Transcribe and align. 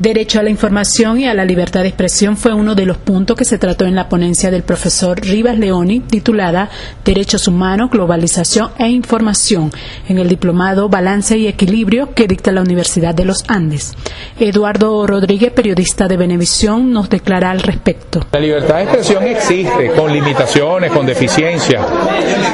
Derecho 0.00 0.40
a 0.40 0.42
la 0.42 0.48
información 0.48 1.20
y 1.20 1.26
a 1.26 1.34
la 1.34 1.44
libertad 1.44 1.82
de 1.82 1.88
expresión 1.88 2.38
fue 2.38 2.54
uno 2.54 2.74
de 2.74 2.86
los 2.86 2.96
puntos 2.96 3.36
que 3.36 3.44
se 3.44 3.58
trató 3.58 3.84
en 3.84 3.94
la 3.94 4.08
ponencia 4.08 4.50
del 4.50 4.62
profesor 4.62 5.20
Rivas 5.20 5.58
Leoni 5.58 6.00
titulada 6.00 6.70
Derechos 7.04 7.46
Humanos, 7.46 7.90
Globalización 7.90 8.70
e 8.78 8.88
Información 8.88 9.70
en 10.08 10.16
el 10.16 10.26
diplomado 10.26 10.88
Balance 10.88 11.36
y 11.36 11.48
Equilibrio 11.48 12.14
que 12.14 12.26
dicta 12.26 12.50
la 12.50 12.62
Universidad 12.62 13.14
de 13.14 13.26
los 13.26 13.44
Andes. 13.46 13.92
Eduardo 14.38 15.06
Rodríguez, 15.06 15.52
periodista 15.52 16.08
de 16.08 16.16
Venevisión, 16.16 16.90
nos 16.90 17.10
declara 17.10 17.50
al 17.50 17.60
respecto. 17.60 18.24
La 18.32 18.40
libertad 18.40 18.76
de 18.76 18.82
expresión 18.84 19.22
existe 19.24 19.92
con 19.94 20.10
limitaciones, 20.10 20.92
con 20.92 21.04
deficiencias, 21.04 21.84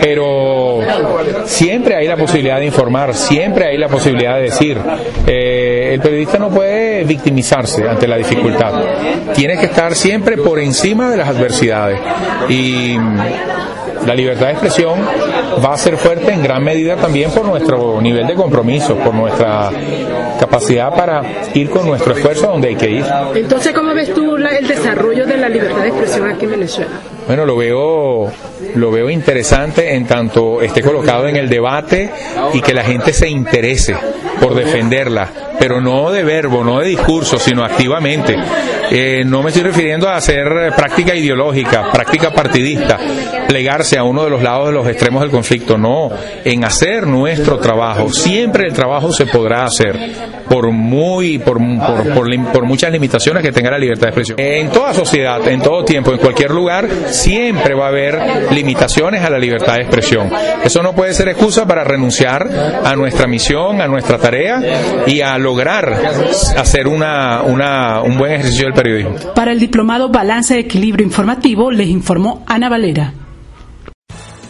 pero 0.00 0.80
siempre 1.46 1.96
hay 1.96 2.06
la 2.06 2.16
posibilidad 2.16 2.58
de 2.58 2.66
informar, 2.66 3.14
siempre 3.14 3.66
hay 3.66 3.78
la 3.78 3.88
posibilidad 3.88 4.36
de 4.36 4.42
decir. 4.42 4.78
Eh, 5.26 5.90
el 5.94 6.00
periodista 6.00 6.38
no 6.38 6.50
puede 6.50 7.04
victimizar 7.04 7.64
ante 7.88 8.06
la 8.06 8.16
dificultad. 8.16 8.72
Tiene 9.34 9.56
que 9.58 9.66
estar 9.66 9.94
siempre 9.94 10.36
por 10.36 10.58
encima 10.58 11.10
de 11.10 11.16
las 11.16 11.28
adversidades. 11.28 11.98
Y 12.48 12.96
la 14.06 14.14
libertad 14.14 14.46
de 14.46 14.52
expresión 14.52 15.00
va 15.64 15.74
a 15.74 15.76
ser 15.76 15.96
fuerte 15.96 16.32
en 16.32 16.42
gran 16.42 16.62
medida 16.62 16.96
también 16.96 17.30
por 17.30 17.44
nuestro 17.44 18.00
nivel 18.00 18.26
de 18.26 18.34
compromiso, 18.34 18.96
por 18.96 19.14
nuestra 19.14 19.70
capacidad 20.38 20.94
para 20.94 21.22
ir 21.54 21.70
con 21.70 21.86
nuestro 21.86 22.14
esfuerzo 22.14 22.48
donde 22.48 22.68
hay 22.68 22.76
que 22.76 22.90
ir. 22.90 23.04
Entonces, 23.34 23.72
¿cómo 23.72 23.94
ves 23.94 24.12
tú 24.12 24.36
el 24.36 24.66
desarrollo 24.68 25.26
de 25.26 25.36
la 25.36 25.48
libertad 25.48 25.82
de 25.82 25.88
expresión 25.88 26.30
aquí 26.30 26.44
en 26.44 26.50
Venezuela? 26.52 27.15
Bueno, 27.26 27.44
lo 27.44 27.56
veo, 27.56 28.30
lo 28.76 28.90
veo 28.92 29.10
interesante 29.10 29.94
en 29.94 30.06
tanto 30.06 30.62
esté 30.62 30.80
colocado 30.80 31.26
en 31.26 31.36
el 31.36 31.48
debate 31.48 32.10
y 32.54 32.60
que 32.60 32.72
la 32.72 32.84
gente 32.84 33.12
se 33.12 33.28
interese 33.28 33.96
por 34.40 34.54
defenderla, 34.54 35.28
pero 35.58 35.80
no 35.80 36.12
de 36.12 36.22
verbo, 36.22 36.62
no 36.62 36.78
de 36.78 36.88
discurso, 36.88 37.38
sino 37.38 37.64
activamente. 37.64 38.36
Eh, 38.90 39.24
no 39.26 39.42
me 39.42 39.48
estoy 39.48 39.64
refiriendo 39.64 40.08
a 40.08 40.16
hacer 40.16 40.46
práctica 40.76 41.14
ideológica, 41.14 41.90
práctica 41.90 42.32
partidista, 42.32 42.98
plegarse 43.48 43.98
a 43.98 44.04
uno 44.04 44.22
de 44.24 44.30
los 44.30 44.42
lados 44.42 44.68
de 44.68 44.74
los 44.74 44.86
extremos 44.86 45.22
del 45.22 45.30
conflicto, 45.30 45.76
no, 45.76 46.10
en 46.44 46.64
hacer 46.64 47.06
nuestro 47.06 47.58
trabajo. 47.58 48.08
Siempre 48.10 48.68
el 48.68 48.72
trabajo 48.72 49.12
se 49.12 49.26
podrá 49.26 49.64
hacer, 49.64 49.98
por 50.48 50.70
muy, 50.70 51.38
por, 51.38 51.58
por, 51.58 52.14
por, 52.14 52.52
por 52.52 52.64
muchas 52.64 52.92
limitaciones 52.92 53.42
que 53.42 53.50
tenga 53.50 53.72
la 53.72 53.78
libertad 53.78 54.02
de 54.02 54.08
expresión. 54.08 54.38
En 54.38 54.70
toda 54.70 54.94
sociedad, 54.94 55.46
en 55.48 55.60
todo 55.60 55.84
tiempo, 55.84 56.12
en 56.12 56.18
cualquier 56.18 56.50
lugar, 56.52 56.86
siempre 57.16 57.74
va 57.74 57.86
a 57.86 57.88
haber 57.88 58.52
limitaciones 58.52 59.22
a 59.22 59.30
la 59.30 59.38
libertad 59.38 59.74
de 59.74 59.82
expresión. 59.82 60.30
Eso 60.64 60.82
no 60.82 60.94
puede 60.94 61.14
ser 61.14 61.28
excusa 61.28 61.66
para 61.66 61.84
renunciar 61.84 62.46
a 62.84 62.94
nuestra 62.94 63.26
misión, 63.26 63.80
a 63.80 63.86
nuestra 63.86 64.18
tarea 64.18 65.04
y 65.06 65.20
a 65.20 65.38
lograr 65.38 65.92
hacer 66.56 66.86
una, 66.86 67.42
un 67.42 68.18
buen 68.18 68.32
ejercicio 68.32 68.66
del 68.66 68.74
periodismo. 68.74 69.34
Para 69.34 69.52
el 69.52 69.60
diplomado 69.60 70.08
Balance 70.08 70.54
de 70.54 70.60
Equilibrio 70.60 71.04
Informativo 71.04 71.70
les 71.70 71.88
informó 71.88 72.44
Ana 72.46 72.68
Valera. 72.68 73.12